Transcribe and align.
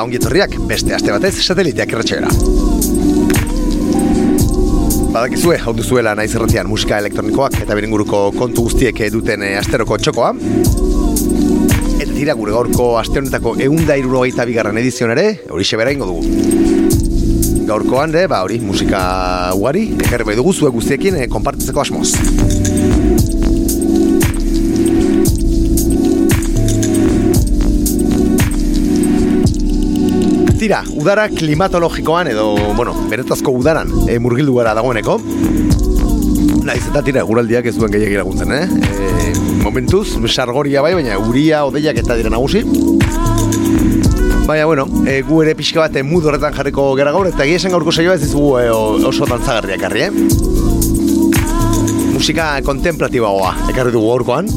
eta 0.00 0.06
ongi 0.08 0.16
etorriak 0.16 0.54
beste 0.64 0.94
aste 0.96 1.12
batez 1.12 1.34
sateliteak 1.44 1.90
irratxeera. 1.92 2.30
Badakizue, 5.12 5.58
hau 5.60 5.74
duzuela 5.76 6.14
naiz 6.16 6.30
erratian 6.32 6.70
musika 6.70 7.02
elektronikoak 7.02 7.58
eta 7.66 7.76
berenguruko 7.76 8.22
kontu 8.38 8.64
guztiek 8.70 9.02
duten 9.12 9.44
eh, 9.44 9.58
asteroko 9.60 9.98
txokoa. 10.00 10.32
Eta 12.00 12.10
tira 12.14 12.38
gure 12.38 12.56
gaurko 12.56 12.94
aste 13.02 13.20
honetako 13.20 13.58
eunda 13.66 13.98
irurogeita 14.00 14.48
bigarren 14.48 14.80
edizion 14.80 15.12
ere, 15.12 15.42
hori 15.50 15.68
sebera 15.68 15.92
ingo 15.92 16.08
dugu. 16.08 16.24
Gaurkoan, 17.68 18.16
de, 18.16 18.24
ba, 18.30 18.40
hori, 18.46 18.56
musika 18.64 19.02
ugari, 19.58 19.90
ekarri 20.00 20.32
bai 20.32 20.40
dugu 20.40 20.56
zuek 20.56 20.80
guztiekin 20.80 21.20
eh, 21.20 21.28
konpartitzeko 21.28 21.84
asmoz. 21.84 22.69
Tira, 30.70 30.84
udara 30.94 31.24
klimatologikoan 31.26 32.28
edo, 32.30 32.52
bueno, 32.76 32.92
benetazko 33.10 33.50
udaran 33.58 33.88
e, 34.06 34.20
murgildu 34.22 34.52
gara 34.54 34.70
dagoeneko. 34.78 35.16
Naiz 36.62 36.84
eta 36.86 37.02
tira, 37.02 37.24
guraldiak 37.26 37.66
ez 37.66 37.72
duen 37.74 37.90
gehiagir 37.90 38.20
laguntzen, 38.20 38.52
eh? 38.54 38.68
E, 38.70 39.32
momentuz, 39.64 40.14
sargoria 40.30 40.78
bai, 40.86 40.92
baina 40.94 41.18
uria, 41.18 41.64
odeiak 41.66 41.98
eta 42.04 42.14
dira 42.14 42.30
nagusi. 42.30 42.62
Baina, 44.46 44.68
bueno, 44.70 44.86
e, 45.10 45.24
gu 45.26 45.42
ere 45.42 45.56
pixka 45.58 45.82
bat 45.82 45.98
mudu 46.06 46.30
horretan 46.30 46.54
jarriko 46.54 46.94
gara 46.94 47.16
gaur, 47.18 47.26
eta 47.26 47.42
esan 47.50 47.74
gaurko 47.74 47.90
saioa 47.90 48.14
ez 48.14 48.22
dizugu 48.28 48.60
e, 48.62 48.70
oso 49.10 49.26
dantzagarriak 49.26 49.88
harri, 49.90 50.06
eh? 50.06 50.12
Musika 52.14 52.52
kontemplatibagoa 52.62 53.56
ekarri 53.74 53.98
dugu 53.98 54.14
gaurkoan. 54.14 54.54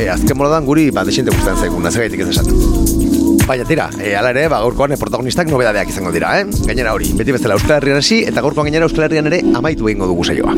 E, 0.00 0.08
azken 0.08 0.32
moradan 0.40 0.64
guri, 0.64 0.88
ba, 0.88 1.04
desinte 1.04 1.28
guztien 1.28 1.60
zaigun, 1.60 1.84
nazagaitik 1.84 2.24
ez 2.24 2.32
esaten. 2.38 3.09
Baina 3.50 3.64
tira, 3.66 3.88
e, 3.98 4.12
ala 4.14 4.30
ere, 4.30 4.44
ba, 4.46 4.60
gaurkoan 4.62 4.92
e, 4.94 4.96
protagonistak 5.00 5.48
nobedadeak 5.50 5.88
izango 5.90 6.12
dira, 6.14 6.36
eh? 6.38 6.44
Gainera 6.68 6.92
hori, 6.94 7.08
beti 7.18 7.32
bezala 7.34 7.56
Euskal 7.56 7.80
Herrian 7.80 7.98
hasi 7.98 8.20
eta 8.22 8.44
gaurkoan 8.44 8.68
gainera 8.68 8.86
Euskal 8.86 9.08
Herrian 9.08 9.26
ere 9.26 9.40
amaitu 9.58 9.88
egingo 9.90 10.06
dugu 10.06 10.22
saioa. 10.22 10.54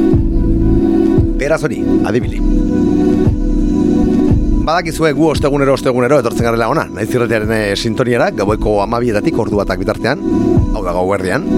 Beraz 1.41 1.63
hori, 1.65 1.79
adibili. 2.05 2.43
Badakizue 4.69 5.15
gu 5.17 5.31
ostegunero 5.31 5.73
ostegunero 5.79 6.19
etortzen 6.21 6.51
garela 6.51 6.69
ona, 6.69 6.85
naiz 6.93 7.09
irratiaren 7.15 7.55
e, 7.57 7.63
sintoniara, 7.81 8.29
gaueko 8.43 8.77
amabietatik 8.85 9.41
ordu 9.41 9.63
batak 9.63 9.81
bitartean, 9.87 10.29
hau 10.77 10.85
da 10.85 10.93
gau 10.93 11.09
erdian. 11.17 11.49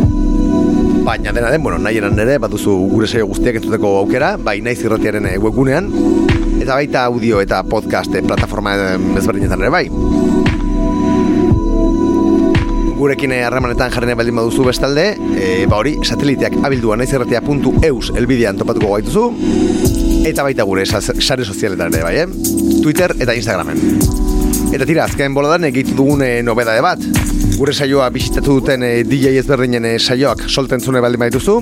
Baina 1.03 1.35
dena 1.35 1.51
den, 1.51 1.67
bueno, 1.67 1.83
nahi 1.83 1.99
eran 1.99 2.15
ere, 2.29 2.39
baduzu 2.47 2.79
gure 2.95 3.11
saio 3.11 3.27
guztiak 3.35 3.59
entzuteko 3.59 3.97
aukera, 4.05 4.37
bai 4.39 4.61
naiz 4.63 4.79
irratiaren 4.87 5.27
e, 5.33 5.37
webgunean, 5.43 5.91
eta 6.63 6.79
baita 6.79 7.09
audio 7.11 7.43
eta 7.43 7.65
podcast 7.67 8.15
e, 8.15 8.23
plataforma 8.23 8.79
ezberdinetan 9.19 9.67
ere 9.67 9.75
bai 9.81 10.44
gurekin 13.05 13.35
harremanetan 13.37 13.93
jarrene 13.93 14.15
baldin 14.17 14.39
baduzu 14.39 14.65
bestalde, 14.65 15.03
e, 15.37 15.49
ba 15.69 15.77
hori, 15.83 15.99
sateliteak 16.09 16.57
abilduan 16.65 17.03
naizerratia.eus 17.03 18.15
elbidean 18.17 18.57
topatuko 18.57 18.95
gaituzu, 18.95 19.25
eta 20.31 20.47
baita 20.47 20.65
gure 20.65 20.87
sare 20.89 21.45
sozialetan 21.45 21.99
ere 21.99 22.07
bai, 22.07 22.15
eh? 22.23 22.81
Twitter 22.81 23.13
eta 23.21 23.37
Instagramen. 23.37 23.83
Eta 24.75 24.89
tira, 24.89 25.05
azken 25.05 25.37
boladan 25.37 25.69
egitu 25.69 25.99
dugun 25.99 26.25
e, 26.25 26.31
nobedade 26.47 26.81
bat. 26.85 27.05
Gure 27.59 27.77
saioa 27.77 28.09
bisitatu 28.15 28.57
duten 28.63 28.87
e, 28.87 28.95
DJ 29.05 29.37
ezberdinen 29.43 29.91
e, 29.91 29.95
saioak 30.01 30.49
solten 30.49 30.81
zune 30.81 31.05
baldin 31.05 31.27
badituzu. 31.27 31.61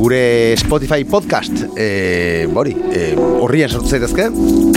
Gure 0.00 0.22
Spotify 0.60 1.08
podcast, 1.08 1.64
e, 1.80 2.46
bori, 2.52 2.76
e, 2.92 3.14
horrien 3.16 3.72
sortu 3.72 3.88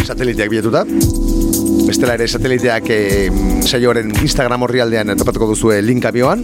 sateliteak 0.08 0.56
biletuta 0.56 0.88
bestela 1.94 2.16
ere 2.18 2.26
sateliteak 2.26 2.88
e, 2.90 3.00
saioaren 3.70 4.10
Instagram 4.26 4.64
horri 4.66 4.82
aldean 4.82 5.14
topatuko 5.20 5.52
duzue 5.52 5.76
linka 5.86 6.10
bioan, 6.16 6.42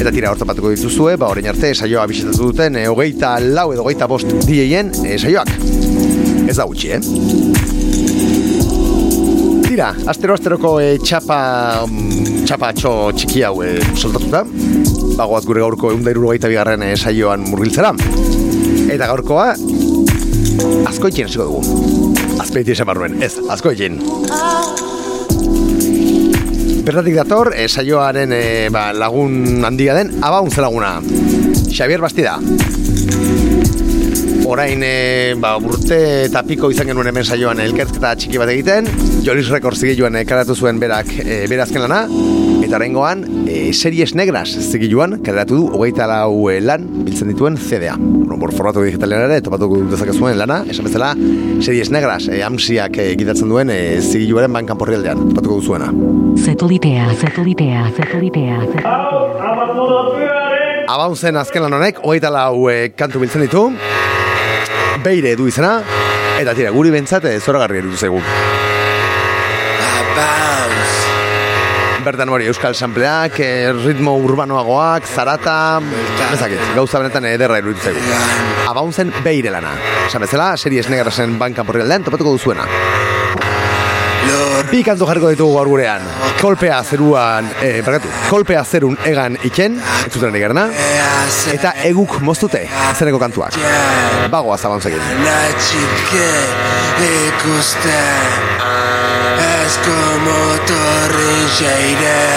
eta 0.00 0.10
tira 0.10 0.32
hor 0.32 0.40
topatuko 0.40 0.72
dituzue, 0.72 1.14
ba 1.20 1.28
orain 1.30 1.46
arte 1.52 1.70
saioa 1.76 2.08
bisitatu 2.10 2.48
duten 2.50 2.74
e, 2.80 2.88
hogeita 2.90 3.36
lau 3.44 3.68
edo 3.70 3.84
hogeita 3.84 4.08
bost 4.10 4.26
dieien 4.48 4.90
e, 5.04 5.14
saioak. 5.14 5.52
Ez 6.50 6.56
da 6.58 6.66
gutxi, 6.66 6.90
eh? 6.96 7.00
Tira, 9.68 9.92
astero-asteroko 10.10 10.74
e, 10.82 10.98
txapa, 11.06 11.40
um, 11.86 12.10
txapa 12.48 12.72
txo 12.74 12.94
txiki 13.14 13.46
hau 13.46 13.62
e, 13.62 13.76
soltatuta, 13.94 14.42
bagoaz 15.20 15.44
gure 15.46 15.62
gaurko 15.62 15.94
egun 15.94 16.02
da 16.02 16.48
bigarren 16.50 16.82
e, 16.82 16.96
saioan 16.96 17.46
murgiltzera. 17.46 17.94
Eta 18.90 19.06
gaurkoa, 19.06 19.52
askoitxen 20.90 21.30
esiko 21.30 21.46
dugu. 21.46 22.09
Azpeiti 22.40 22.72
esan 22.72 22.88
barruen, 22.88 23.18
ez, 23.22 23.34
askoitxen. 23.52 23.98
Bertatik 26.86 27.18
dator, 27.18 27.52
e, 27.52 27.66
saioaren 27.68 28.32
e, 28.32 28.42
ba, 28.72 28.86
lagun 28.96 29.60
handia 29.68 29.98
den, 29.98 30.14
abaun 30.24 30.48
laguna. 30.56 30.94
Xavier 31.68 32.00
Bastida. 32.00 32.38
Orain, 34.50 34.80
e, 34.82 35.34
ba, 35.38 35.52
urte 35.60 36.00
eta 36.24 36.42
piko 36.48 36.72
izan 36.72 36.88
genuen 36.90 37.12
hemen 37.12 37.28
saioan 37.28 37.60
elkertzketa 37.60 38.16
txiki 38.16 38.40
bat 38.40 38.48
egiten. 38.56 38.88
Joris 39.26 39.50
Rekords 39.52 39.82
zigiluan 39.84 40.16
e, 40.16 40.24
karatu 40.24 40.56
zuen 40.56 40.80
berak 40.80 41.12
e, 41.20 41.44
berazken 41.50 41.84
lana. 41.84 42.06
Eta 42.70 42.78
horrengoan, 42.78 43.24
e, 43.50 43.72
series 43.74 44.12
negras 44.14 44.52
zigiluan 44.54 45.16
karatu 45.26 45.56
du 45.58 45.64
hogeita 45.74 46.06
lau 46.06 46.46
e, 46.52 46.60
lan 46.62 46.84
biltzen 47.02 47.26
dituen 47.32 47.56
CDA. 47.58 47.96
Bueno, 47.98 48.36
por 48.38 48.52
formato 48.54 48.84
digitalean 48.84 49.24
ere, 49.24 49.40
topatuko 49.42 49.80
dezake 49.90 50.14
zuen 50.14 50.38
lana, 50.38 50.60
esan 50.70 50.86
bezala, 50.86 51.08
series 51.66 51.90
negras, 51.90 52.28
e, 52.30 52.44
amsiak 52.46 52.94
e, 52.94 53.08
gidatzen 53.18 53.50
duen 53.50 53.74
e, 53.74 53.98
zigiluaren 53.98 54.54
bankan 54.54 54.78
porri 54.78 54.94
aldean, 55.00 55.18
topatuko 55.32 55.58
duzuena. 55.58 55.90
Zetolitea, 56.38 57.10
zetolitea, 57.18 57.90
zetolitea, 57.96 58.62
Abaun 60.86 61.18
zen 61.18 61.42
azken 61.42 61.66
lan 61.66 61.74
honek, 61.74 61.98
hogeita 62.06 62.30
lau 62.30 62.70
e, 62.70 62.92
kantu 62.94 63.26
biltzen 63.26 63.48
ditu, 63.48 63.66
beire 65.02 65.34
du 65.34 65.50
izena, 65.50 65.80
eta 66.38 66.54
tira, 66.54 66.70
guri 66.70 66.94
bentsate 66.94 67.34
zoragarri 67.42 67.82
erudu 67.82 67.98
zegu. 67.98 68.22
Bertan 72.04 72.30
hori 72.32 72.46
euskal 72.48 72.74
sampleak, 72.74 73.34
e, 73.44 73.72
ritmo 73.76 74.14
urbanoagoak, 74.24 75.04
zarata, 75.04 75.56
ezakit, 76.32 76.62
gauza 76.76 77.02
benetan 77.02 77.26
ederra 77.28 77.58
eruditu 77.60 77.90
zegu. 77.90 78.00
Abaun 78.70 78.92
zen 78.92 79.12
beire 79.24 79.52
lana. 79.52 79.74
Esan 80.06 80.24
bezala, 80.24 80.54
series 80.56 80.88
negarrasen 80.88 81.36
bankan 81.38 81.68
porri 81.68 81.84
aldean, 81.84 82.06
topatuko 82.06 82.32
duzuena. 82.38 82.64
Bi 84.70 84.84
kantu 84.86 85.06
jarriko 85.08 85.30
ditugu 85.32 85.56
gaur 85.56 85.68
gurean. 85.72 86.04
Kolpea 86.40 86.78
zeruan, 86.84 87.48
eh, 87.60 87.80
bergatu, 87.84 88.08
kolpea 88.30 88.62
zerun 88.64 88.96
egan 89.04 89.36
iken, 89.44 89.80
ez 90.06 90.12
zuten 90.12 90.36
egarna, 90.36 90.68
eta 91.52 91.72
eguk 91.88 92.20
moztute, 92.24 92.62
zeneko 92.94 93.18
kantuak. 93.18 93.56
Bagoa 94.30 94.56
zaban 94.58 94.80
zegin. 94.80 95.00
Ez 99.70 99.78
como 99.86 100.38
torrin 100.66 101.46
xeire 101.56 102.30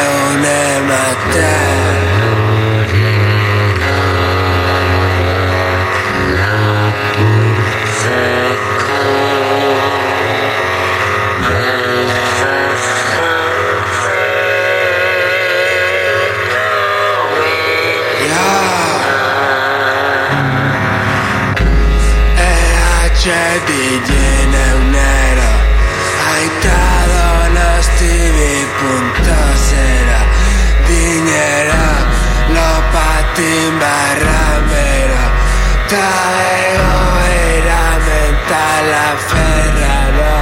Ta 35.93 36.13
egoera 36.73 37.85
mentala 38.05 39.07
ferraro 39.29 40.37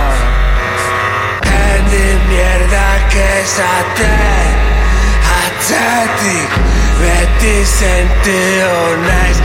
Endi 1.55 2.07
mierda 2.29 2.91
esaten 3.23 4.55
Atzetik 5.39 6.51
beti 7.01 7.57
sentiu 7.73 8.77
naiz 9.03 9.39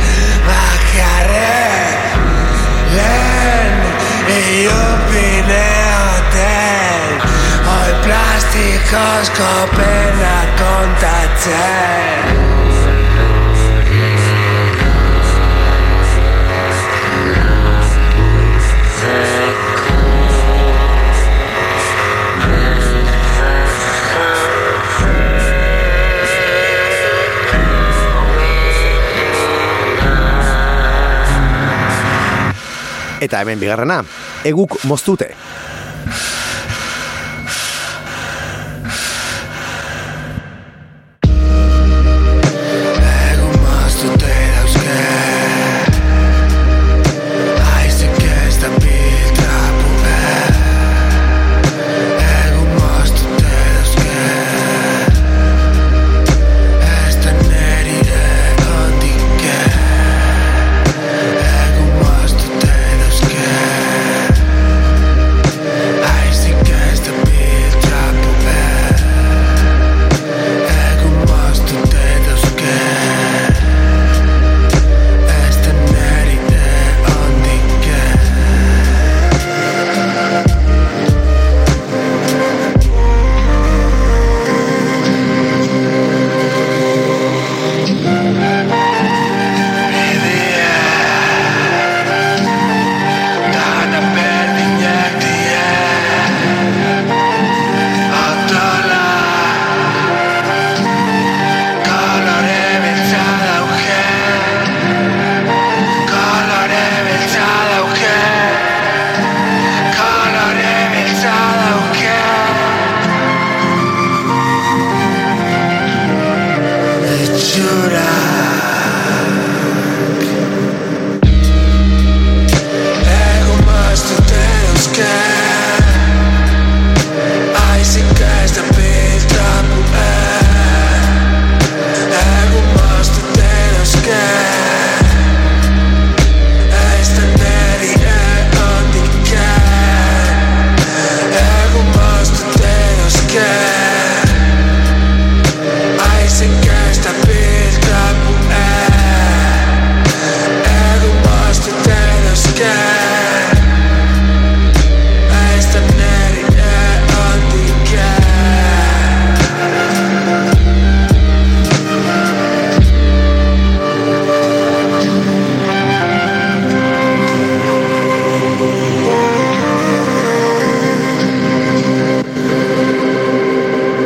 Bakarren. 0.46 1.98
Lehen 2.94 3.74
Iopineoten 4.62 5.58
Hoi 7.66 7.92
plastikozko 8.06 9.50
pena 9.74 10.38
kontatzen 10.62 12.26
Eta 33.26 33.42
hemen 33.42 33.58
bigarrena, 33.58 34.02
eguk 34.46 34.78
moztute. 34.86 35.32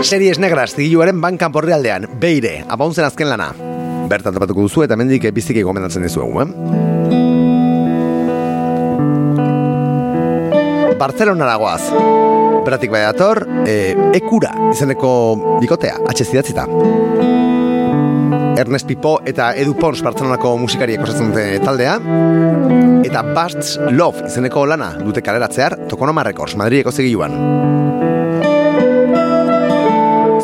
Series 0.02 0.38
Negras 0.38 0.72
zigiluaren 0.74 1.20
bankan 1.20 1.52
porrealdean, 1.52 2.06
beire, 2.20 2.64
abauntzen 2.72 3.04
azken 3.04 3.28
lana. 3.28 3.50
Bertan 4.08 4.32
topatuko 4.34 4.64
duzu 4.64 4.82
eta 4.86 4.96
mendik 4.96 5.26
biziki 5.36 5.62
gomendatzen 5.62 6.02
dizuegu, 6.06 6.40
eh? 6.40 6.48
Barcelona 11.00 11.56
goaz. 11.60 11.82
Beratik 12.64 12.90
bai 12.92 13.02
dator, 13.06 13.44
e, 13.64 13.94
ekura 14.16 14.52
izeneko 14.72 15.12
bikotea, 15.60 15.96
atxe 16.08 16.24
zidatzita. 16.28 16.66
Ernest 18.60 18.88
Pipo 18.88 19.18
eta 19.24 19.52
Edu 19.56 19.76
Pons 19.78 20.02
Barcelonako 20.04 20.56
musikariek 20.60 21.00
osatzen 21.04 21.32
dute 21.32 21.46
taldea. 21.64 21.96
Eta 23.08 23.24
Basts 23.34 23.78
Love 23.92 24.26
izeneko 24.28 24.66
lana 24.68 24.94
dute 25.00 25.24
kaleratzear 25.24 25.78
Tokonoma 25.88 26.24
Records, 26.28 26.56
Madrideko 26.60 26.92
zigiluan. 26.92 28.09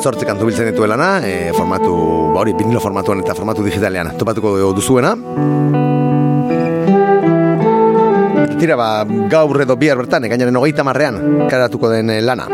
Zortzi 0.07 0.23
kantu 0.23 0.47
biltzen 0.47 0.69
ditu 0.71 0.87
lana, 0.87 1.19
e, 1.27 1.51
formatu, 1.51 1.93
ba 2.31 2.39
hori, 2.45 2.53
vinilo 2.55 2.79
formatuan 2.79 3.25
eta 3.25 3.35
formatu 3.35 3.65
digitalean 3.67 4.13
topatuko 4.15 4.53
duzuena. 4.77 5.17
Tira, 8.55 8.77
ba, 8.79 9.03
gaur 9.33 9.59
edo 9.65 9.75
bihar 9.75 9.99
bertan, 9.99 10.29
egainaren 10.29 10.61
hogeita 10.61 10.87
marrean, 10.87 11.19
karatuko 11.51 11.91
den 11.91 12.15
eh, 12.15 12.21
lana. 12.23 12.47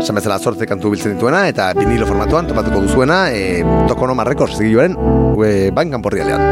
Esan 0.00 0.18
bezala 0.18 0.40
zortzi 0.42 0.66
kantu 0.66 0.90
biltzen 0.96 1.14
dituena, 1.14 1.44
eta 1.52 1.70
vinilo 1.78 2.10
formatuan 2.10 2.50
topatuko 2.50 2.82
duzuena, 2.88 3.30
e, 3.30 3.62
Tokonoma 3.86 4.26
Records 4.26 4.58
zigiluaren 4.58 4.98
e, 5.38 5.70
bankan 5.70 6.02
porrialean. 6.02 6.42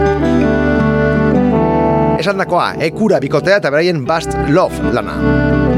Esan 2.22 2.38
dakoa, 2.38 2.76
ekura 2.86 3.18
bikotea 3.18 3.58
eta 3.58 3.74
beraien 3.74 4.06
Bast 4.06 4.30
Love 4.46 4.94
lana. 4.94 5.71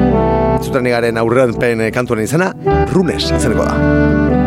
Zuten 0.64 0.88
garen 0.88 1.20
aurrean 1.20 1.52
pen 1.60 1.82
kantuaren 1.92 2.24
izena, 2.24 2.48
Runes 2.94 3.22
izeneko 3.28 3.68
da. 3.68 4.43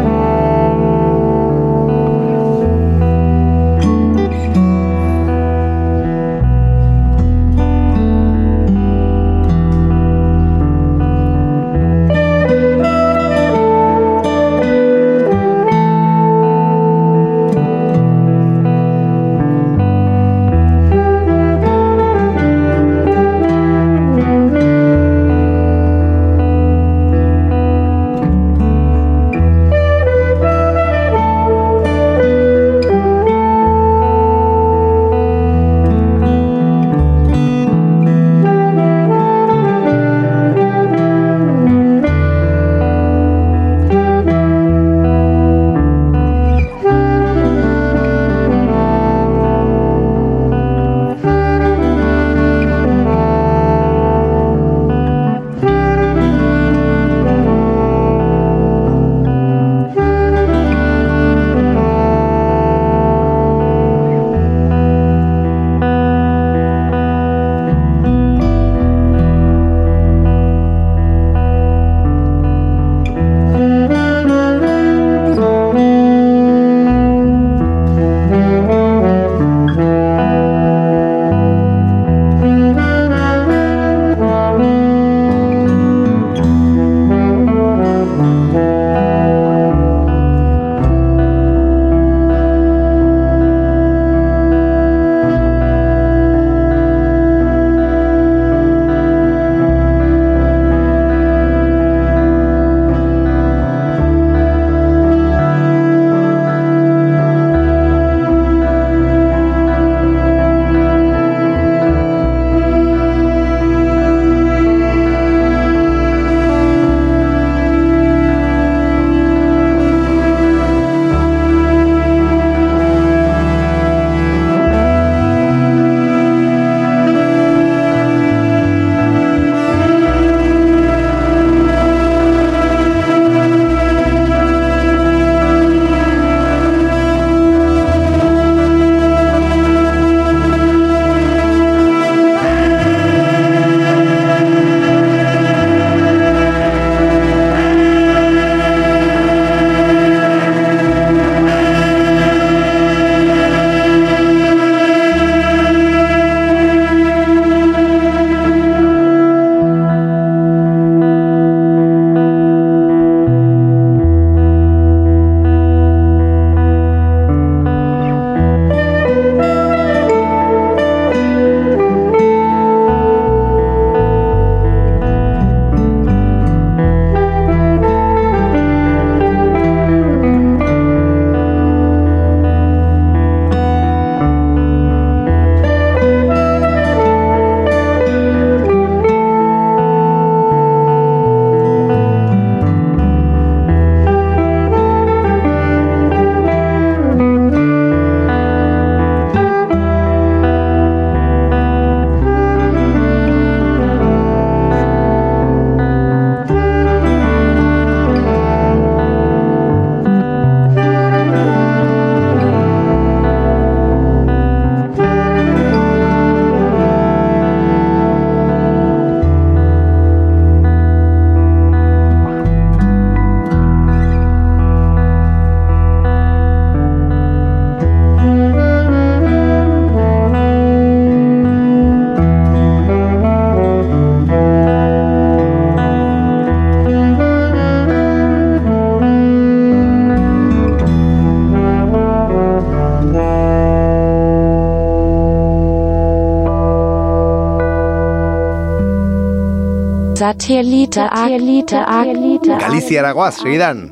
Galiziara 252.60 253.14
goaz, 253.16 253.38
segidan. 253.40 253.86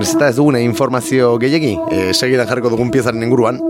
Ez 0.00 0.08
eta 0.10 0.28
ez 0.32 0.36
dugune 0.36 0.62
informazio 0.66 1.36
gehiagi, 1.38 1.76
e, 1.94 2.12
segidan 2.12 2.48
jarriko 2.48 2.72
dugun 2.72 2.90
piezaren 2.90 3.22
inguruan. 3.22 3.60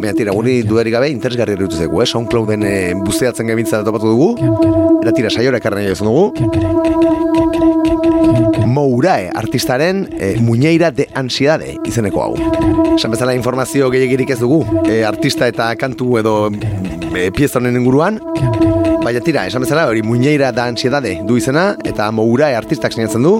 Baina 0.00 0.14
tira, 0.18 0.32
guri 0.34 0.62
dudarik 0.66 0.96
gabe 0.96 1.08
interesgarri 1.12 1.54
erritu 1.54 1.78
zegu, 1.78 2.02
eh? 2.02 2.06
Soundclouden 2.06 2.66
e, 2.66 2.72
busteatzen 2.98 3.46
gabintza 3.46 3.84
topatu 3.86 4.10
dugu. 4.10 4.34
Eta 5.04 5.12
tira, 5.14 5.30
saiora 5.30 5.60
ekarren 5.62 5.84
nahi 5.84 5.94
dugu. 6.02 6.32
Mourae 8.74 9.30
artistaren 9.30 10.08
e, 10.18 10.34
Muñeira 10.42 10.90
de 10.90 11.06
Ansiedade 11.14 11.76
izeneko 11.86 12.24
hau. 12.24 12.34
Esan 12.96 13.14
bezala 13.14 13.36
informazio 13.38 13.90
gehiagirik 13.94 14.34
ez 14.34 14.40
dugu, 14.42 14.64
e, 14.82 15.04
artista 15.06 15.46
eta 15.46 15.70
kantu 15.78 16.18
edo 16.18 16.50
e, 16.50 17.30
pieza 17.30 17.60
honen 17.60 17.78
inguruan. 17.78 18.18
Baina 19.04 19.20
tira, 19.20 19.42
esan 19.46 19.60
bezala 19.60 19.84
hori 19.84 20.00
Muñeira 20.02 20.50
da 20.50 20.64
Ansiedade 20.64 21.18
du 21.28 21.36
izena, 21.36 21.76
eta 21.84 22.06
Mourae 22.10 22.54
artistak 22.56 22.94
sinatzen 22.96 23.26
du. 23.26 23.34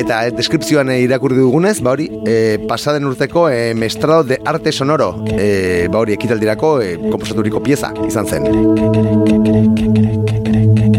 Eta 0.00 0.22
e, 0.24 0.30
deskripzioan 0.32 0.88
e, 0.88 1.02
irakurri 1.04 1.36
dugunez, 1.36 1.82
ba 1.84 1.92
hori, 1.92 2.06
e, 2.24 2.56
pasaden 2.68 3.04
urteko 3.04 3.50
e, 3.52 3.74
mestrado 3.76 4.24
de 4.24 4.40
arte 4.40 4.72
sonoro, 4.72 5.10
e, 5.36 5.86
ba 5.92 6.00
hori 6.00 6.16
ekitaldirako 6.16 6.80
e, 6.80 6.96
komposaturiko 7.10 7.60
pieza 7.60 7.92
izan 8.08 8.24
zen. 8.24 8.48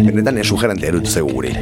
Benetan, 0.06 0.38
e, 0.38 0.46
sugerante 0.46 0.94
erutu 0.94 1.10
zegu 1.10 1.34
guri. 1.34 1.58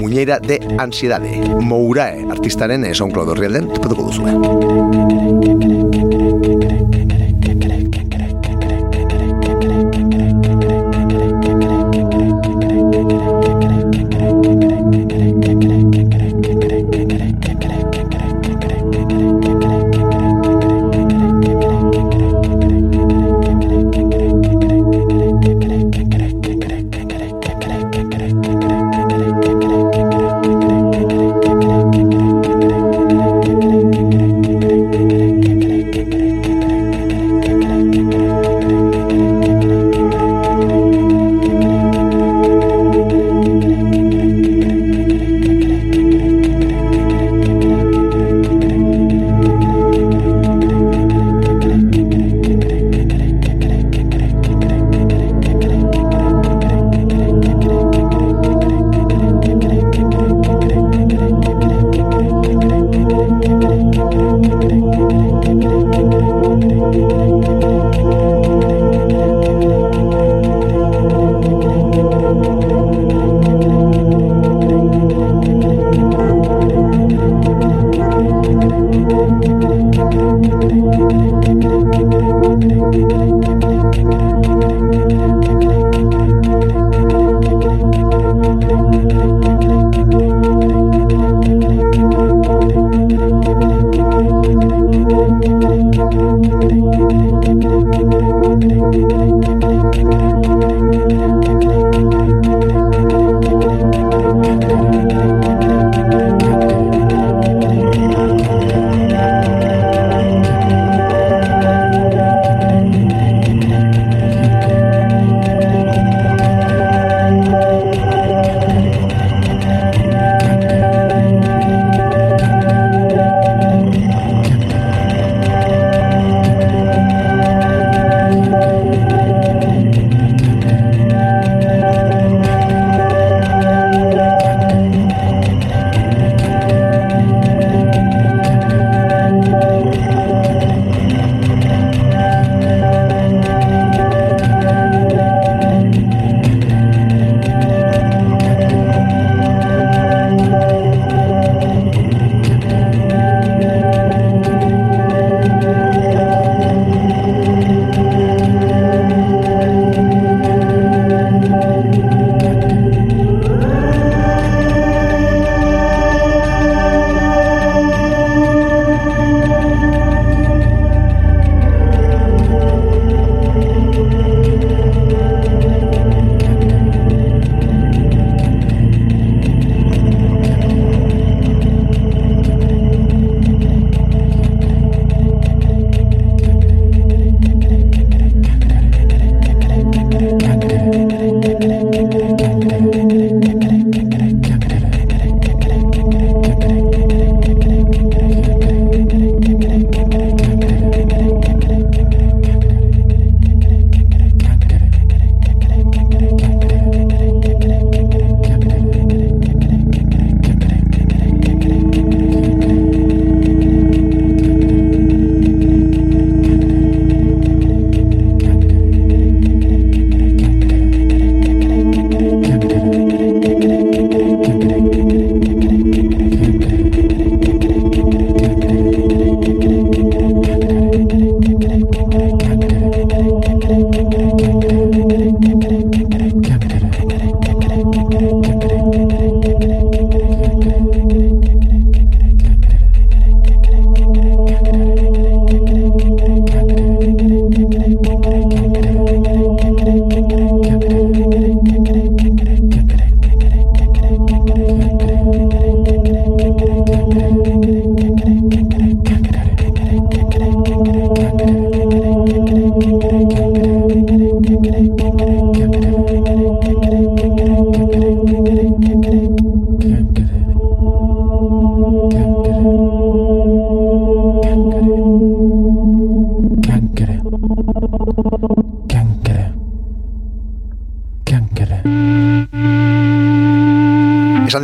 Muñeira 0.00 0.40
de 0.40 0.62
Ansiedade, 0.78 1.36
Mourae 1.60 2.24
artistaren 2.32 2.88
e, 2.88 2.94
SoundCloud 2.96 3.36
horri 3.36 3.52
alden, 3.52 3.68
topatuko 3.76 4.08
duzu. 4.08 5.91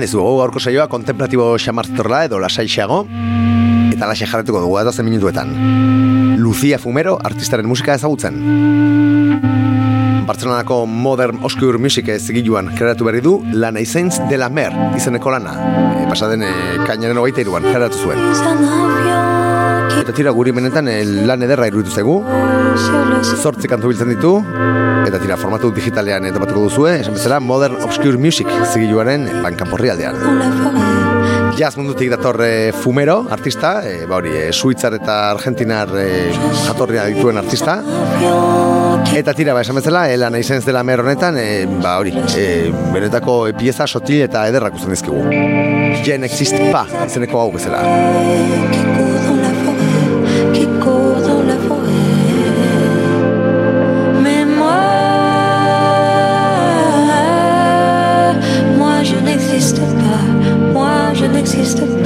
Dizu, 0.08 0.22
hau 0.24 0.38
gaurko 0.38 0.56
saioa 0.56 0.86
kontemplatibo 0.88 1.50
xamartzorla 1.60 2.22
edo 2.24 2.38
lasaixeago, 2.40 3.02
eta 3.92 4.06
laxe 4.08 4.24
jarretuko 4.24 4.62
dugu 4.62 4.78
datozen 4.78 5.04
minutuetan. 5.04 5.50
Lucia 6.40 6.78
Fumero, 6.80 7.18
artistaren 7.28 7.68
musika 7.68 7.92
ezagutzen. 7.98 8.38
Bartzelonako 10.24 10.86
Modern 10.88 11.44
Obscure 11.44 11.76
Music 11.76 12.08
zigiluan 12.16 12.72
kreatu 12.78 13.04
berri 13.04 13.20
du 13.20 13.42
La 13.52 13.68
Naizens 13.70 14.22
de 14.30 14.38
la 14.40 14.48
Mer 14.48 14.72
izeneko 14.96 15.34
lana. 15.36 15.52
E, 15.98 16.06
pasaden 16.08 16.46
e, 16.48 16.54
kainaren 16.88 17.20
hogeita 17.20 17.44
iruan 17.44 17.68
kreatu 17.68 18.00
zuen. 18.00 19.37
Eta 19.98 20.14
tira 20.14 20.30
guri 20.34 20.52
benetan 20.54 20.88
e, 20.90 21.00
lan 21.28 21.42
ederra 21.42 21.66
iruditu 21.70 21.94
zaigu, 21.94 22.18
zortzi 23.42 23.70
kantu 23.70 23.90
biltzen 23.90 24.12
ditu, 24.14 24.34
eta 25.08 25.20
tira 25.22 25.38
formatu 25.40 25.72
digitalean 25.74 26.28
topatuko 26.34 26.68
duzue, 26.68 26.98
esan 27.02 27.16
bezala 27.18 27.40
Modern 27.42 27.82
Obscure 27.86 28.20
Music 28.20 28.50
zigiluaren 28.72 29.26
bankanporri 29.42 29.92
aldean. 29.94 30.18
Jazz 31.58 31.74
mundutik 31.74 32.12
dator 32.12 32.38
e, 32.44 32.70
Fumero, 32.70 33.24
artista, 33.34 33.80
e, 33.82 34.04
ba 34.06 34.20
hori, 34.20 34.30
e, 34.30 34.52
Suitzar 34.52 34.94
eta 34.94 35.16
Argentinar 35.32 35.90
e, 35.98 36.06
jatorria 36.68 37.08
dituen 37.10 37.40
artista. 37.40 37.80
Eta 39.18 39.34
tira, 39.34 39.56
ba, 39.56 39.64
esan 39.66 39.80
bezala, 39.80 40.04
elan 40.14 40.38
aizenz 40.38 40.62
dela 40.68 40.84
mer 40.86 41.02
honetan, 41.02 41.40
e, 41.42 41.64
ba 41.82 41.96
hori, 41.98 42.14
e, 42.38 42.46
benetako 42.94 43.40
e, 43.48 43.56
pieza 43.58 43.88
sotil 43.90 44.22
eta 44.28 44.46
ederrak 44.52 44.78
usten 44.78 44.94
dizkigu. 44.94 45.24
Je 46.06 46.20
n'exist 46.22 46.62
pa, 46.70 46.86
izeneko 47.08 47.42
hau 47.42 47.50
bezala. 47.58 47.82
existe 61.54 61.97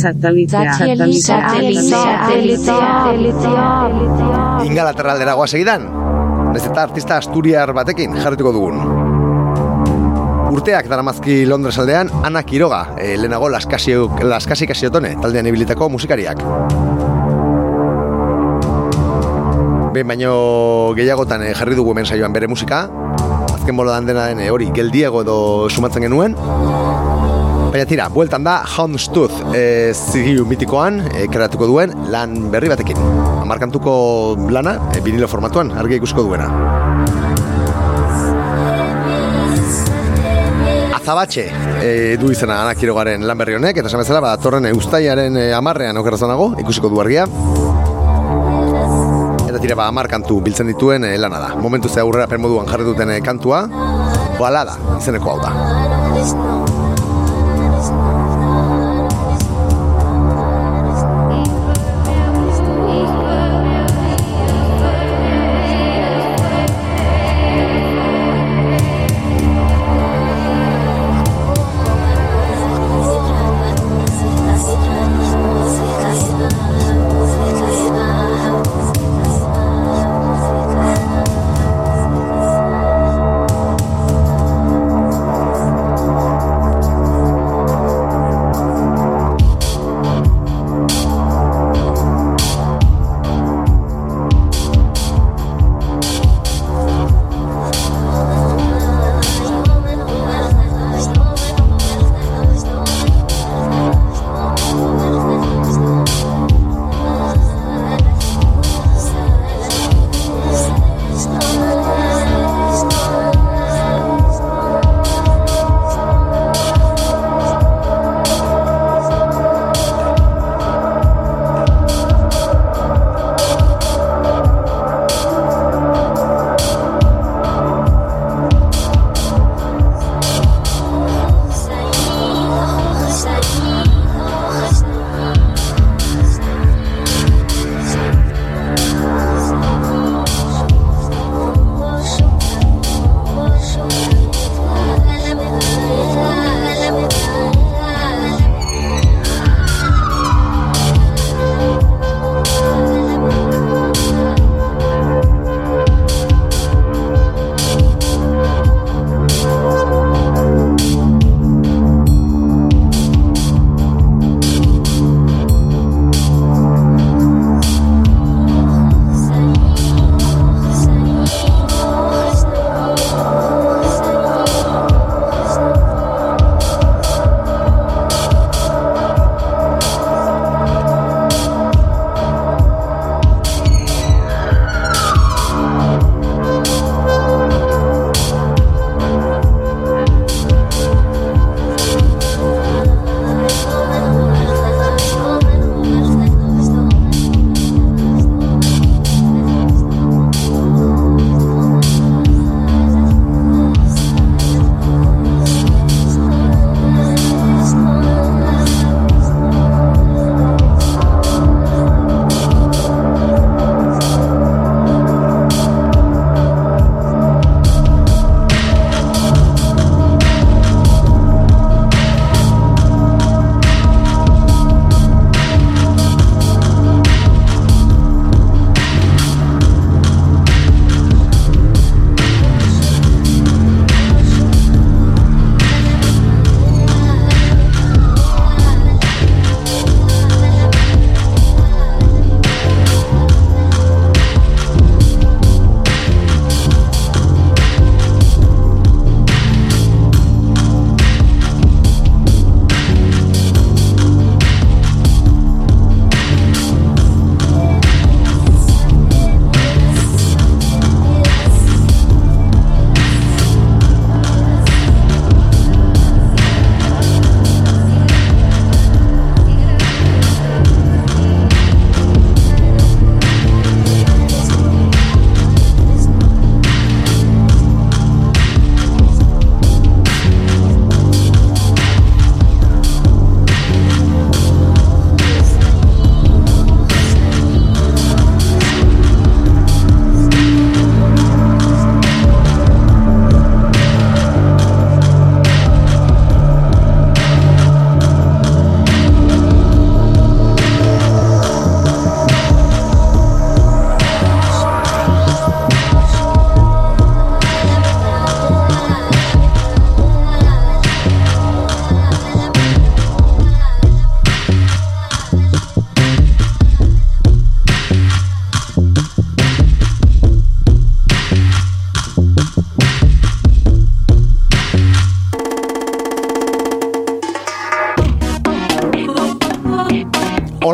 Satelitea. 0.00 0.74
Ingalaterra 4.64 5.12
aldera 5.16 5.34
goaz 5.38 5.52
egidan. 5.54 5.86
Ez 6.54 6.64
eta 6.64 6.82
artista 6.82 7.16
asturiar 7.20 7.72
batekin 7.76 8.16
jarrituko 8.18 8.52
dugun. 8.56 8.76
Urteak 10.50 10.88
daramazki 10.90 11.44
Londres 11.46 11.78
aldean 11.78 12.10
Ana 12.26 12.42
Quiroga, 12.42 12.80
e, 12.98 13.14
lehenago 13.16 13.48
laskasio, 13.52 14.08
laskasi 14.26 14.66
kasiotone, 14.66 15.14
taldean 15.22 15.46
ibilitako 15.46 15.88
musikariak. 15.94 16.42
Behin 19.94 20.06
baino 20.06 20.34
gehiagotan 20.94 21.42
eh, 21.42 21.54
jarri 21.58 21.74
dugu 21.78 21.90
hemen 21.94 22.06
saioan 22.06 22.34
bere 22.34 22.46
musika, 22.50 22.84
azken 23.54 23.76
bolo 23.78 23.94
dena 24.06 24.26
den 24.30 24.38
eh, 24.38 24.50
hori 24.54 24.70
geldiego 24.74 25.22
edo 25.22 25.36
sumatzen 25.70 26.06
genuen, 26.06 26.36
Baina 27.70 27.84
tira, 27.86 28.08
bueltan 28.10 28.42
da 28.42 28.56
Houndstooth 28.66 29.54
e, 29.54 29.92
zigilu 29.94 30.42
mitikoan 30.50 30.96
e, 31.14 31.28
kreatuko 31.30 31.68
duen 31.70 31.92
lan 32.10 32.32
berri 32.50 32.66
batekin. 32.72 32.98
Amarkantuko 33.44 33.92
lana, 34.50 34.72
e, 34.90 34.98
vinilo 35.04 35.28
formatuan, 35.30 35.70
argi 35.78 36.00
ikusko 36.00 36.24
duena. 36.26 36.48
Azabatxe 40.98 41.44
e, 41.78 41.92
du 42.18 42.32
izena 42.34 42.56
anakirogaren 42.64 43.22
lan 43.28 43.38
berri 43.38 43.54
honek, 43.60 43.78
eta 43.78 43.92
esan 43.92 44.02
bezala, 44.02 44.24
ba, 44.24 44.34
torren 44.42 44.66
e, 44.66 44.74
ustaiaren 44.74 45.38
e, 45.38 45.46
amarrean 45.54 46.02
okerrazonago, 46.02 46.56
ikusiko 46.64 46.90
du 46.90 46.98
argia. 47.04 47.28
Eta 49.46 49.62
tira, 49.62 49.78
ba, 49.78 49.86
amar 49.86 50.10
kantu 50.10 50.40
biltzen 50.42 50.74
dituen 50.74 51.06
e, 51.06 51.14
lana 51.22 51.38
da. 51.46 51.54
Momentu 51.54 51.86
ze 51.86 52.02
aurrera 52.02 52.26
permoduan 52.26 52.66
jarri 52.66 52.90
duten 52.90 53.14
e, 53.14 53.22
kantua, 53.22 53.62
balada 54.42 54.74
izeneko 54.98 55.36
hau 55.36 55.40
da. 55.46 56.69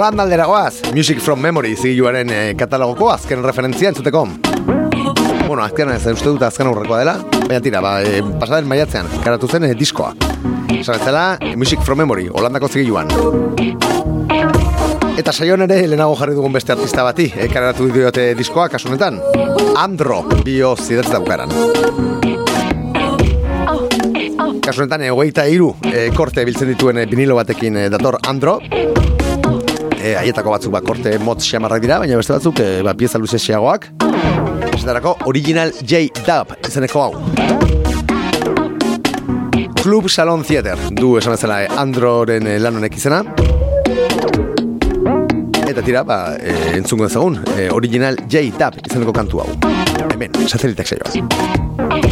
Holanda 0.07 0.23
aldera 0.23 0.45
goaz, 0.47 0.83
Music 0.95 1.19
from 1.19 1.40
Memory 1.42 1.73
zigiluaren 1.75 2.29
eh, 2.31 2.53
katalogoko 2.55 3.09
azken 3.11 3.40
referentzia 3.42 3.88
entzuteko. 3.90 4.21
Bueno, 5.49 5.64
azkenan 5.64 5.97
ez 5.97 6.12
uste 6.12 6.29
dut 6.29 6.45
azken 6.47 6.69
aurrekoa 6.71 7.01
dela, 7.01 7.14
baina 7.40 7.59
tira, 7.64 7.81
ba, 7.83 7.97
e, 8.07 8.21
pasaden 8.38 8.69
maiatzean, 8.71 9.09
karatu 9.25 9.49
zen 9.51 9.66
eh, 9.66 9.73
diskoa. 9.75 10.12
Esan 10.77 11.03
ez 11.03 11.57
Music 11.59 11.83
from 11.83 11.99
Memory, 11.99 12.29
Holandako 12.29 12.69
zigiluan. 12.69 13.11
Eta 15.19 15.33
saion 15.33 15.66
ere, 15.66 15.81
lehenago 15.88 16.14
jarri 16.21 16.38
dugun 16.38 16.55
beste 16.55 16.77
artista 16.77 17.03
bati, 17.03 17.27
eh, 17.35 17.49
karatu 17.51 17.90
diote 17.90 18.37
diskoa, 18.38 18.69
kasunetan. 18.69 19.19
Andro, 19.75 20.23
bio 20.45 20.77
zidatz 20.77 21.11
daukaran. 21.11 21.51
Kasunetan, 24.62 25.03
egoita 25.11 25.51
iru 25.51 25.75
e, 25.90 26.12
korte 26.14 26.47
biltzen 26.47 26.71
dituen 26.77 27.03
vinilo 27.11 27.35
batekin 27.42 27.88
dator 27.90 28.21
Andro. 28.23 28.61
E, 30.07 30.12
aietako 30.14 30.53
batzuk 30.53 30.71
ba, 30.71 30.81
korte 30.87 31.16
motz 31.19 31.40
xamarrak 31.49 31.83
dira, 31.83 31.97
baina 31.99 32.19
beste 32.21 32.37
batzuk 32.37 32.61
e, 32.62 32.66
ba, 32.87 32.92
pieza 32.95 33.19
luze 33.19 33.40
xeagoak. 33.42 33.88
Esatarako, 34.77 35.16
Original 35.27 35.73
J 35.83 36.07
Dub 36.21 36.53
izeneko 36.69 37.03
hau. 37.03 37.12
Club 39.83 40.07
Salon 40.12 40.45
Theater 40.47 40.79
du 40.95 41.16
esan 41.19 41.35
bezala 41.35 41.59
eh, 41.64 41.81
Androren 41.83 42.47
lan 42.62 42.79
honek 42.79 42.99
izena. 43.01 43.23
Eta 45.66 45.83
tira, 45.83 46.05
ba, 46.07 46.21
e, 46.38 46.55
entzungo 46.79 47.11
ezagun, 47.11 47.40
e, 47.57 47.66
Original 47.75 48.21
J 48.31 48.47
Dub 48.55 48.79
izeneko 48.85 49.16
kantu 49.16 49.42
hau. 49.42 49.51
Hemen, 50.12 50.38
satelitek 50.47 50.95
saioa. 50.95 52.06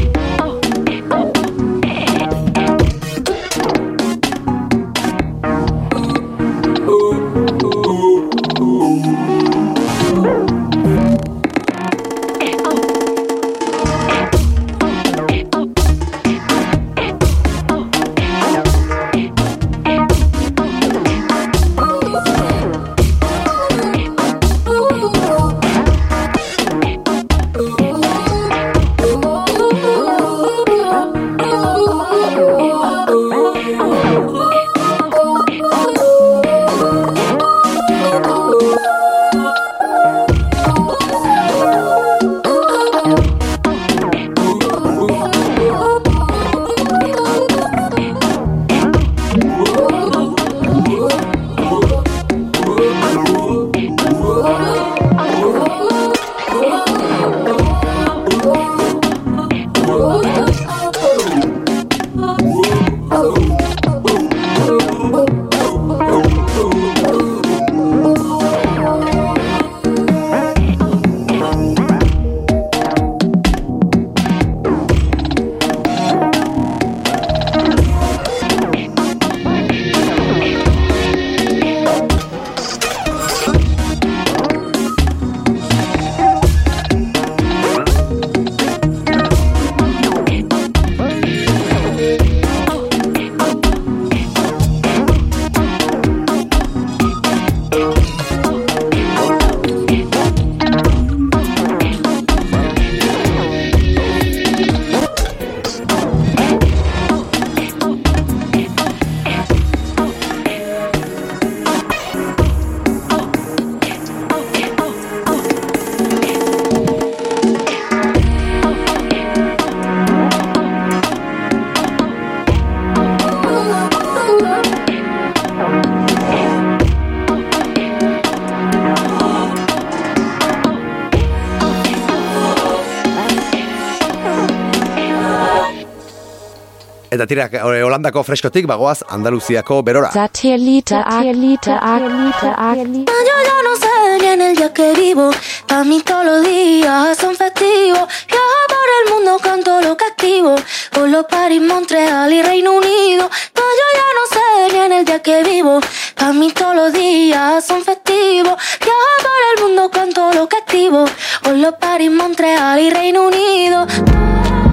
Eta 137.14 137.28
tira, 137.30 137.44
eh, 137.46 137.82
Holandako 137.86 138.24
freskotik 138.26 138.66
bagoaz 138.66 139.04
Andaluziako 139.08 139.76
berora. 139.86 140.10
Satellite, 140.10 140.96
satellite, 140.96 141.70
satellite. 141.70 143.12
Yo 143.28 143.36
ya 143.46 143.58
no 143.62 143.76
sé 143.76 144.18
ni 144.20 144.26
en 144.32 144.42
el 144.42 144.56
día 144.56 144.72
que 144.72 144.92
vivo. 144.94 145.30
Pa' 145.68 145.84
mí 145.84 146.00
todos 146.00 146.24
los 146.24 146.42
días 146.42 147.16
son 147.16 147.36
festivos. 147.36 148.08
Viajo 148.26 148.60
por 148.74 148.88
el 148.98 149.14
mundo, 149.14 149.38
canto 149.40 149.80
lo 149.80 149.96
que 149.96 150.06
activo. 150.06 150.56
Por 150.90 151.08
los 151.08 151.24
París, 151.26 151.62
Montreal 151.62 152.32
y 152.32 152.42
Reino 152.42 152.72
Unido. 152.72 153.30
No, 153.58 153.62
yo 153.80 153.86
ya 154.00 154.08
no 154.18 154.24
sé 154.34 154.72
ni 154.72 154.78
en 154.86 154.92
el 154.92 155.04
día 155.04 155.22
que 155.22 155.44
vivo. 155.44 155.78
Pa' 156.16 156.32
mí 156.32 156.50
todos 156.50 156.74
los 156.74 156.92
días 156.92 157.64
son 157.64 157.84
festivos. 157.84 158.56
Viajo 158.80 159.12
por 159.22 159.40
el 159.52 159.62
mundo, 159.62 159.88
canto 159.88 160.32
lo 160.32 160.48
que 160.48 160.56
activo. 160.56 161.04
Por 161.44 161.54
los 161.54 161.74
París, 161.74 162.10
Montreal 162.10 162.80
y 162.80 162.90
Reino 162.90 163.28
Unido. 163.28 163.86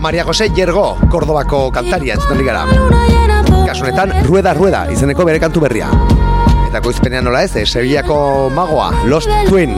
Maria 0.02 0.24
José 0.24 0.50
Yergo, 0.50 0.98
Kordobako 1.12 1.72
kantaria 1.72 2.16
entzuten 2.16 2.44
por 2.44 3.68
Kasunetan, 3.68 4.26
Rueda 4.26 4.52
Rueda 4.56 4.92
izeneko 4.92 5.24
bere 5.24 5.40
kantu 5.40 5.62
berria. 5.62 5.92
Eta 6.68 6.80
goizpenean 6.82 7.24
nola 7.24 7.44
ez, 7.44 7.56
eh, 7.56 7.68
Sevillako 7.68 8.50
magoa, 8.50 8.90
Lost 9.06 9.30
Twin. 9.48 9.76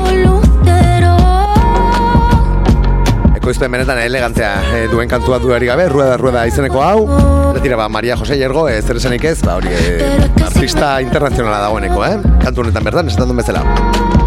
Ekoizpen 3.36 3.70
benetan 3.70 4.00
elegantzea 4.00 4.54
eh, 4.78 4.88
duen 4.88 5.10
kantua 5.12 5.40
duari 5.44 5.68
gabe, 5.68 5.90
Rueda 5.90 6.16
Rueda 6.16 6.48
izeneko 6.48 6.82
hau. 6.82 7.04
Eta 7.52 7.60
tira, 7.60 7.76
ba, 7.76 7.90
Maria 7.90 8.16
José 8.16 8.40
Yergo, 8.40 8.70
ez 8.70 8.86
zer 8.86 9.04
esanik 9.04 9.26
ez, 9.26 9.42
ba, 9.44 9.58
hori, 9.60 9.76
eh, 9.76 10.30
artista 10.40 11.02
internazionala 11.02 11.66
dagoeneko, 11.68 12.06
eh? 12.08 12.38
Kantu 12.46 12.64
honetan 12.64 12.88
bertan, 12.88 13.12
esaten 13.12 13.28
duen 13.28 13.44
bezala. 13.44 14.23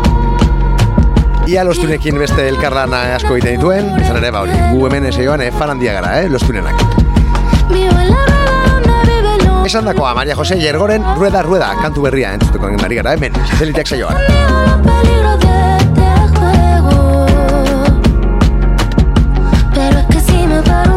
Ia 1.47 1.63
lostunekin 1.63 2.17
beste 2.19 2.49
elkarlana 2.51 3.05
asko 3.15 3.37
egiten 3.37 3.61
dituen, 3.61 3.87
izan 4.03 4.17
ere, 4.19 4.33
ba, 4.35 4.41
hori, 4.43 4.57
gu 4.73 4.87
hemen 4.89 5.05
eseioan, 5.13 5.45
eh, 5.45 5.53
fan 5.55 5.71
handia 5.71 5.93
gara, 5.95 6.17
eh, 6.21 6.31
lostunenak. 6.33 6.75
Esan 9.67 9.87
dakoa, 9.87 10.13
Maria 10.15 10.35
José 10.35 10.59
Yergoren, 10.59 11.07
Rueda 11.17 11.43
Rueda, 11.47 11.71
kantu 11.79 12.03
berria 12.09 12.33
entzuteko 12.35 12.73
egin 12.73 12.85
ari 12.89 12.99
gara, 12.99 13.15
hemen, 13.15 13.39
zeliteak 13.61 13.87
juego. 13.93 14.11
Pero 19.75 19.99
es 19.99 20.07
que 20.07 20.21
si 20.21 20.47
me 20.47 20.63
paro 20.63 20.96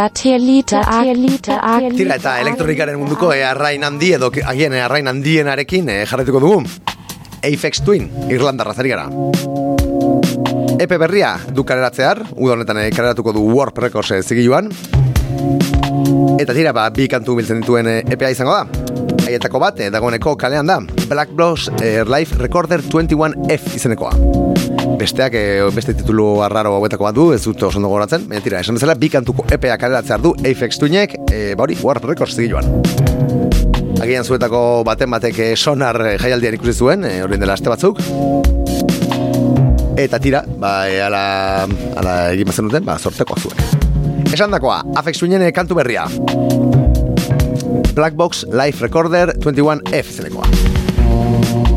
Satellite, 0.00 0.80
Satellite, 0.80 1.52
Tira 1.98 2.14
eta 2.16 2.38
elektronikaren 2.40 2.96
munduko 2.96 3.34
e, 3.36 3.42
arrain 3.44 3.82
handi 3.84 4.14
edo 4.16 4.30
ke- 4.32 4.40
agian 4.48 4.72
e, 4.72 4.80
arrain 4.80 5.10
handienarekin 5.10 5.90
e, 5.92 5.96
jarretuko 6.08 6.40
dugu. 6.40 6.62
Aphex 7.44 7.82
Twin, 7.84 8.06
Irlandarra 8.32 8.72
zari 8.72 8.94
gara. 8.94 9.04
Epe 10.80 10.96
berria 10.96 11.34
du 11.52 11.66
kaleratzear, 11.68 12.22
uda 12.32 12.56
honetan 12.56 12.80
e, 12.80 12.88
kaleratuko 12.96 13.34
du 13.36 13.44
Warp 13.52 13.76
Records 13.84 14.14
e, 14.16 14.22
zigiluan. 14.24 14.72
Eta 16.40 16.56
tira, 16.56 16.72
ba, 16.72 16.88
bi 16.96 17.04
kantu 17.12 17.36
biltzen 17.36 17.60
dituen 17.60 17.92
e, 17.92 17.98
EPA 18.16 18.32
izango 18.32 18.56
da. 18.56 18.89
Haietako 19.30 19.60
bat, 19.62 19.78
e, 19.78 19.90
dagoeneko 19.94 20.34
kalean 20.34 20.66
da. 20.66 20.80
Black 21.06 21.30
Bloss 21.38 21.70
e, 21.78 22.02
Live 22.02 22.34
Recorder 22.40 22.82
21F 22.82 23.76
izenekoa. 23.78 24.10
Besteak, 24.98 25.36
e, 25.38 25.62
beste 25.74 25.94
titulu 25.94 26.40
arraro 26.42 26.74
hauetako 26.80 27.06
bat 27.06 27.14
du, 27.14 27.28
ez 27.36 27.38
dut 27.44 27.62
oso 27.62 27.78
ondo 27.78 27.92
gogoratzen. 27.92 28.26
Baina 28.26 28.42
tira, 28.42 28.64
esan 28.64 28.74
bezala, 28.80 28.98
bi 28.98 29.12
kantuko 29.12 29.46
EPA 29.46 29.78
kaleratzear 29.78 30.24
du 30.24 30.34
Aphex 30.42 30.82
Twinek, 30.82 31.14
e, 31.30 31.54
ba 31.54 31.68
hori, 31.68 31.78
Warp 31.78 32.10
Records 32.10 32.34
zigiluan. 32.34 32.66
Agian 34.02 34.26
zuetako 34.26 34.82
baten 34.88 35.12
batek 35.12 35.38
eh, 35.44 35.52
sonar 35.56 35.98
eh, 36.08 36.16
jaialdian 36.18 36.56
ikusi 36.56 36.74
zuen, 36.74 37.06
e, 37.06 37.20
horien 37.22 37.42
dela 37.42 37.54
aste 37.54 37.70
batzuk. 37.70 38.02
Eta 40.00 40.18
tira, 40.18 40.42
ba, 40.58 40.74
e, 40.90 40.98
ala, 41.06 41.22
ala 42.00 42.18
egin 42.34 42.50
bazen 42.50 42.66
duten, 42.72 42.88
ba, 42.88 42.98
sorteko 42.98 43.38
zuen. 43.38 43.60
Esan 44.32 44.50
dakoa, 44.56 44.82
eh, 45.04 45.52
kantu 45.52 45.78
berria. 45.78 46.08
Black 48.00 48.14
Box 48.14 48.46
Live 48.50 48.80
Recorder 48.80 49.34
21F 49.38 50.06
zenekoa. 50.16 51.69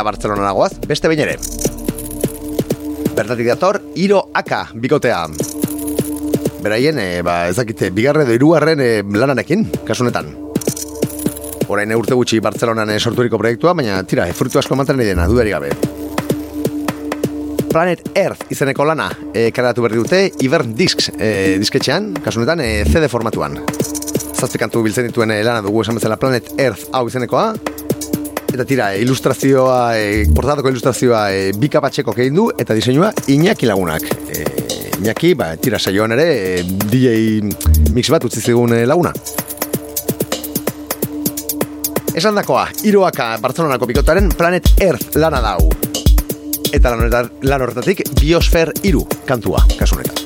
Eta 0.00 0.06
Bartzelona 0.08 0.46
nagoaz, 0.46 0.78
beste 0.88 1.10
behin 1.12 1.20
ere. 1.20 1.34
Bertatik 3.12 3.44
dator, 3.50 3.76
Iro 4.00 4.22
Aka 4.32 4.62
bikotea. 4.72 5.18
Beraien, 6.64 6.96
e, 6.96 7.20
ba, 7.20 7.34
ezakite, 7.52 7.90
bigarre 7.92 8.22
edo 8.24 8.32
hirugarren 8.32 8.80
e, 8.80 8.86
lananekin, 9.04 9.66
kasunetan. 9.84 10.30
Orain 11.68 11.92
urte 11.98 12.16
gutxi 12.16 12.40
Bartzelonan 12.40 12.94
e, 12.94 12.96
sorturiko 12.96 13.36
proiektua, 13.42 13.74
baina 13.76 13.98
tira, 14.08 14.24
e, 14.24 14.32
frutu 14.32 14.56
asko 14.62 14.72
ematen 14.72 14.96
nahi 14.96 15.10
dena, 15.10 15.26
dudari 15.28 15.52
gabe. 15.52 15.68
Planet 17.68 18.08
Earth 18.14 18.48
izeneko 18.56 18.86
lana 18.88 19.10
e, 19.34 19.50
karatu 19.52 19.84
berri 19.84 20.00
dute 20.00 20.22
Ivern 20.40 20.72
Discs 20.78 21.10
e, 21.18 21.58
disketxean, 21.60 22.14
kasunetan 22.24 22.64
e, 22.64 22.70
CD 22.88 23.12
formatuan. 23.12 23.60
Zazpi 24.32 24.64
kantu 24.64 24.80
biltzen 24.88 25.12
dituen 25.12 25.36
lana 25.44 25.60
dugu 25.60 25.84
esan 25.84 26.00
bezala 26.00 26.16
Planet 26.16 26.54
Earth 26.56 26.88
hau 26.96 27.04
izenekoa, 27.12 27.50
Eta 28.50 28.64
tira, 28.66 28.96
ilustrazioa, 28.98 29.96
eh, 29.96 30.22
e, 30.22 30.32
portatako 30.34 30.72
ilustrazioa 30.72 31.20
eh, 31.30 31.48
e, 31.48 31.52
Bika 31.54 31.80
Patxekok 31.80 32.18
du, 32.34 32.48
eta 32.58 32.74
diseinua 32.74 33.12
Iñaki 33.28 33.66
lagunak. 33.66 34.02
E, 34.26 34.44
Iñaki, 34.98 35.34
ba, 35.34 35.56
tira 35.56 35.78
saioan 35.78 36.12
ere, 36.12 36.26
e, 36.58 36.64
DJ 36.90 37.94
mix 37.94 38.10
bat 38.10 38.24
utzi 38.24 38.42
zigun 38.42 38.74
laguna. 38.86 39.12
Esan 42.10 42.34
dakoa, 42.34 42.66
iroaka 42.84 43.36
Bartzelonako 43.40 43.86
pikotaren 43.86 44.32
Planet 44.34 44.74
Earth 44.82 45.14
lana 45.14 45.40
dau. 45.40 45.70
Eta 46.74 46.96
lan, 46.96 47.62
horretatik 47.62 48.02
Biosfer 48.18 48.74
iru 48.82 49.06
kantua, 49.26 49.62
kasunetan. 49.78 50.19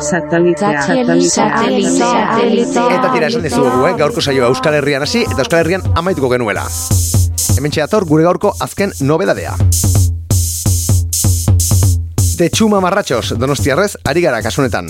Satelitea. 0.00 0.80
Eta 2.96 3.10
tira 3.12 3.28
esan 3.28 3.42
dizugu, 3.44 3.86
eh? 3.88 3.92
gaurko 3.98 4.22
saioa 4.24 4.48
Euskal 4.48 4.74
Herrian 4.78 5.04
hasi 5.04 5.22
eta 5.26 5.44
Euskal 5.44 5.60
Herrian 5.60 5.84
amaituko 6.00 6.30
genuela. 6.32 6.64
Hemen 7.56 7.74
txeator 7.74 8.06
gure 8.08 8.24
gaurko 8.24 8.54
azken 8.64 8.94
nobedadea. 9.04 9.56
Tetxuma 12.40 12.80
marratxos, 12.80 13.34
donostiarrez, 13.36 13.98
ari 14.08 14.24
gara 14.24 14.40
kasunetan. 14.40 14.88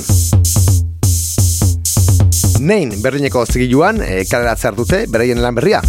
Nein 2.61 2.93
berlineko 3.03 3.47
zigiluan, 3.49 3.99
e, 4.05 4.23
kaleratzea 4.31 4.71
dute, 4.77 5.07
beraien 5.11 5.43
lan 5.43 5.59
berria. 5.59 5.81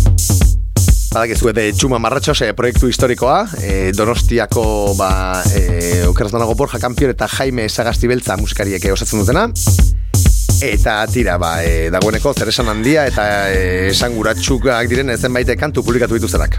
Badakizu 1.12 1.52
de 1.52 1.74
Txuma 1.76 1.98
Marratxos 2.00 2.38
e, 2.40 2.54
proiektu 2.56 2.88
historikoa, 2.88 3.42
e, 3.60 3.92
Donostiako 3.92 4.94
ba, 4.96 5.42
e, 5.52 6.06
okeraz 6.08 6.32
danago 6.32 6.56
Borja 6.56 6.80
Kampion 6.80 7.12
eta 7.12 7.28
Jaime 7.28 7.66
Sagasti 7.68 8.08
Beltza 8.08 8.38
musikariek 8.40 8.86
osatzen 8.94 9.20
dutena. 9.20 9.44
Eta 10.64 10.94
tira, 11.12 11.36
ba, 11.42 11.58
e, 11.68 11.90
dagoeneko 11.92 12.32
zer 12.32 12.54
esan 12.54 12.72
handia 12.72 13.04
eta 13.12 13.28
e, 13.52 13.90
esan 13.90 14.16
guratxukak 14.16 14.88
diren 14.88 15.12
zenbait 15.18 15.52
kantu 15.60 15.84
publikatu 15.84 16.16
dituztenak. 16.16 16.56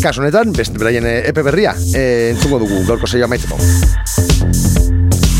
Kasu 0.00 0.24
honetan, 0.24 0.56
beste 0.56 0.80
beraien 0.80 1.04
epe 1.04 1.44
berria, 1.44 1.76
e, 1.92 2.32
entzungo 2.32 2.62
dugu 2.64 2.80
gaurko 2.88 3.12
saioa 3.12 3.28
maitzeko. 3.28 3.60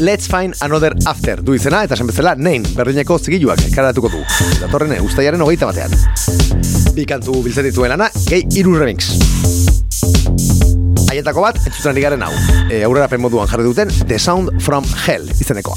Let's 0.04 0.28
find 0.28 0.52
another 0.60 0.92
after 1.08 1.40
du 1.40 1.56
izena 1.56 1.86
eta 1.88 1.96
esan 1.96 2.12
bezala 2.12 2.36
nein 2.36 2.68
berdineko 2.76 3.16
zigiluak 3.16 3.64
karatuko 3.72 4.12
du. 4.12 4.20
Datorren 4.60 4.92
ustaiaren 5.08 5.40
hogeita 5.40 5.72
batean. 5.72 6.75
Bi 6.96 7.04
kantu 7.04 7.42
biltzen 7.44 7.66
dituen 7.66 7.90
lana, 7.92 8.06
gehi 8.24 8.46
iru 8.56 8.72
remix. 8.80 9.10
Aietako 11.12 11.42
bat, 11.44 11.58
entzutan 11.68 11.98
garen 12.00 12.24
hau. 12.24 12.30
E, 12.72 12.80
aurrera 12.88 13.20
moduan 13.20 13.50
jarri 13.50 13.66
duten 13.68 13.92
The 14.06 14.16
Sound 14.16 14.62
from 14.64 14.88
Hell 15.04 15.28
izenekoa. 15.36 15.76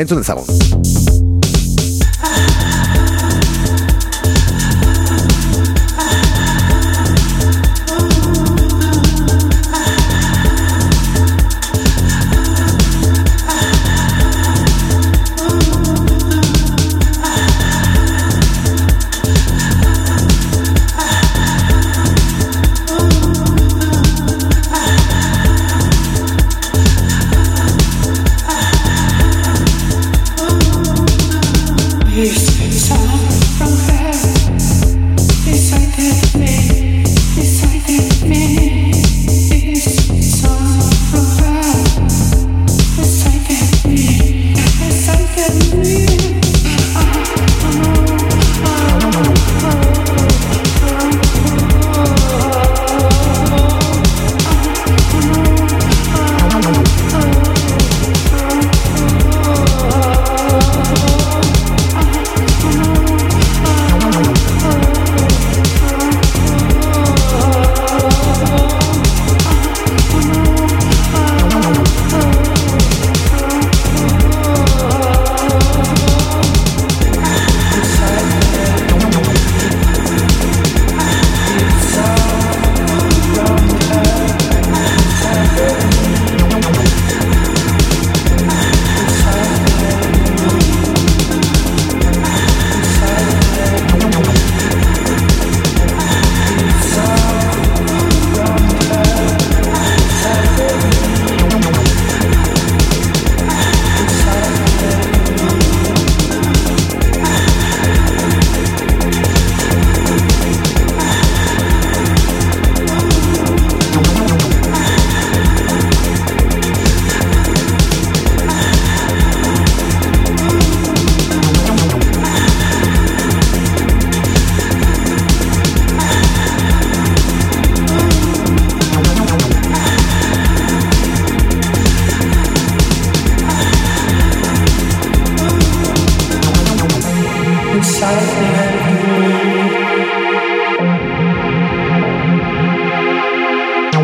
Entzun 0.00 0.22
dezagun. 0.22 0.48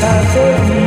time 0.00 0.26
for 0.32 0.74
me. 0.74 0.80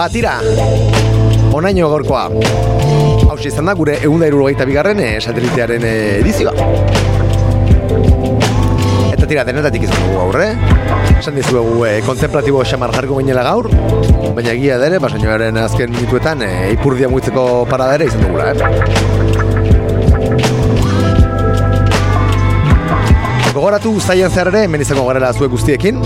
Ba, 0.00 0.08
tira, 0.08 0.38
onaino 1.52 1.90
gorkoa. 1.92 2.22
Hau 3.28 3.34
izan 3.44 3.66
da 3.68 3.74
gure 3.76 3.98
egun 4.00 4.22
da 4.24 4.64
bigarren 4.64 4.96
eh, 4.98 5.20
satelitearen 5.20 5.84
eh, 5.84 6.20
edizioa. 6.22 6.54
Eta 9.12 9.26
tira, 9.28 9.44
denetatik 9.44 9.84
izan 9.84 10.00
dugu 10.00 10.16
gaur, 10.16 10.40
eh? 10.40 10.56
Esan 11.18 11.36
dizuegu 11.36 11.84
eh, 11.84 12.00
kontemplatibo 12.06 12.64
xamar 12.64 12.94
jarko 12.96 13.20
gainela 13.20 13.44
gaur, 13.44 13.68
baina 14.32 14.54
egia 14.56 14.78
dere, 14.80 14.98
basainoaren 15.04 15.60
azken 15.66 15.92
minutuetan 15.92 16.48
eh, 16.48 16.72
ipurdia 16.78 17.12
muitzeko 17.12 17.66
paradere 17.68 18.08
izan 18.08 18.24
dugula, 18.24 18.54
eh? 18.54 18.56
Gogoratu 23.52 24.00
zaian 24.00 24.32
zer 24.32 24.48
ere, 24.48 24.64
hemen 24.64 24.80
izango 24.80 25.04
garela 25.12 25.34
zuek 25.36 25.52
guztiekin. 25.52 26.00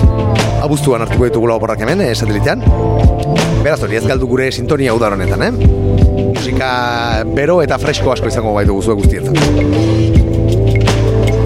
Abuztuan 0.66 1.06
hartuko 1.06 1.30
ditugula 1.30 1.60
oporrak 1.60 1.86
hemen, 1.86 2.02
eh, 2.02 2.10
satelitean. 2.18 2.66
Beraz 3.64 3.80
hori 3.80 3.96
ez 3.96 4.04
galdu 4.04 4.26
gure 4.28 4.50
sintonia 4.52 4.92
udar 4.92 5.14
honetan, 5.16 5.40
eh? 5.40 5.52
Musika 6.34 6.66
bero 7.32 7.62
eta 7.64 7.78
fresko 7.80 8.12
asko 8.12 8.28
izango 8.28 8.52
gaitu 8.58 8.76
zuek 8.82 8.98
guztientzat. 9.00 9.40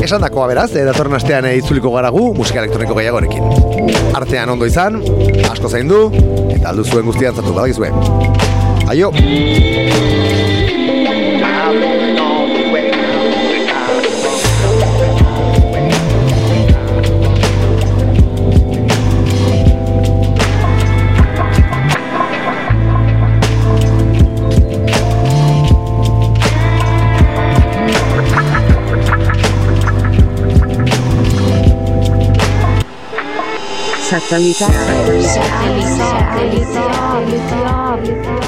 Esan 0.02 0.26
dakoa 0.26 0.48
beraz, 0.50 0.72
eh, 0.74 0.82
datorren 0.88 1.14
astean 1.14 1.46
eh, 1.46 1.54
itzuliko 1.60 1.94
garagu 1.94 2.34
musika 2.34 2.58
elektroniko 2.64 2.98
gehiagorekin. 2.98 3.44
Artean 4.18 4.50
ondo 4.56 4.66
izan, 4.66 4.98
asko 5.52 5.70
zaindu, 5.70 6.10
eta 6.56 6.72
aldu 6.72 6.82
zuen 6.90 7.06
guztientzatu 7.06 7.54
badakizue. 7.54 7.94
Aio! 8.90 9.12
Satellite. 34.08 34.54
Satellite. 34.54 35.22
Satellite. 35.22 36.64
Satellite. 36.64 38.47